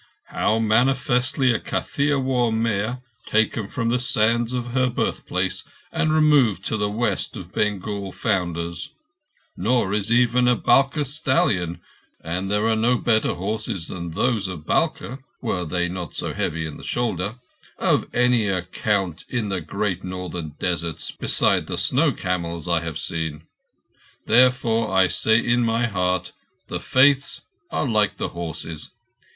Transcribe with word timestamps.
Now 0.33 0.57
manifestly 0.57 1.53
a 1.53 1.59
Kathiawar 1.59 2.51
mare 2.51 3.03
taken 3.27 3.67
from 3.67 3.89
the 3.89 3.99
sands 3.99 4.51
of 4.51 4.69
her 4.73 4.89
birthplace 4.89 5.63
and 5.91 6.11
removed 6.11 6.65
to 6.65 6.75
the 6.77 6.89
west 6.89 7.37
of 7.37 7.53
Bengal 7.53 8.11
founders—nor 8.11 9.93
is 9.93 10.11
even 10.11 10.47
a 10.47 10.55
Balkh 10.55 11.05
stallion 11.05 11.81
(and 12.23 12.49
there 12.49 12.67
are 12.67 12.75
no 12.75 12.97
better 12.97 13.35
horses 13.35 13.89
than 13.89 14.09
those 14.09 14.47
of 14.47 14.65
Balkh, 14.65 15.19
were 15.39 15.65
they 15.65 15.87
not 15.87 16.15
so 16.15 16.33
heavy 16.33 16.65
in 16.65 16.77
the 16.77 16.83
shoulder) 16.83 17.35
of 17.77 18.07
any 18.11 18.47
account 18.47 19.23
in 19.29 19.49
the 19.49 19.61
great 19.61 20.03
Northern 20.03 20.55
deserts 20.57 21.11
beside 21.11 21.67
the 21.67 21.77
snow 21.77 22.11
camels 22.11 22.67
I 22.67 22.79
have 22.79 22.97
seen. 22.97 23.43
Therefore 24.25 24.91
I 24.91 25.05
say 25.05 25.37
in 25.37 25.63
my 25.63 25.85
heart 25.85 26.31
the 26.69 26.79
Faiths 26.79 27.43
are 27.69 27.87
like 27.87 28.17
the 28.17 28.29
horses. 28.29 28.89